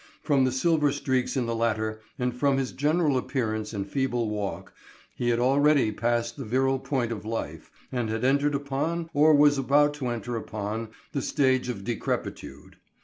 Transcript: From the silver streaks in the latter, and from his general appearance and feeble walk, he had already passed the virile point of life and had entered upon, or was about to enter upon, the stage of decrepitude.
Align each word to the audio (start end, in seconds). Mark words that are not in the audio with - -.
From 0.23 0.45
the 0.45 0.51
silver 0.51 0.91
streaks 0.91 1.37
in 1.37 1.45
the 1.45 1.53
latter, 1.53 2.01
and 2.17 2.35
from 2.35 2.57
his 2.57 2.71
general 2.71 3.19
appearance 3.19 3.71
and 3.71 3.87
feeble 3.87 4.31
walk, 4.31 4.73
he 5.13 5.29
had 5.29 5.37
already 5.37 5.91
passed 5.91 6.37
the 6.37 6.43
virile 6.43 6.79
point 6.79 7.11
of 7.11 7.23
life 7.23 7.69
and 7.91 8.09
had 8.09 8.23
entered 8.25 8.55
upon, 8.55 9.11
or 9.13 9.35
was 9.35 9.59
about 9.59 9.93
to 9.93 10.07
enter 10.07 10.35
upon, 10.35 10.89
the 11.11 11.21
stage 11.21 11.69
of 11.69 11.83
decrepitude. 11.83 12.77